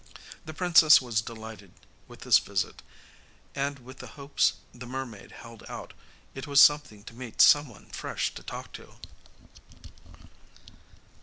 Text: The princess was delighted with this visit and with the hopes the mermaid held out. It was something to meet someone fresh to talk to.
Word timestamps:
The 0.45 0.53
princess 0.55 0.99
was 0.99 1.21
delighted 1.21 1.73
with 2.07 2.21
this 2.21 2.39
visit 2.39 2.81
and 3.53 3.77
with 3.77 3.99
the 3.99 4.07
hopes 4.17 4.53
the 4.73 4.87
mermaid 4.87 5.31
held 5.31 5.63
out. 5.69 5.93
It 6.33 6.47
was 6.47 6.59
something 6.59 7.03
to 7.03 7.13
meet 7.13 7.39
someone 7.39 7.85
fresh 7.91 8.33
to 8.33 8.41
talk 8.41 8.71
to. 8.71 8.95